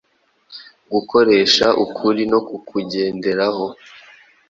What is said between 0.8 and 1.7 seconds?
Gukoresha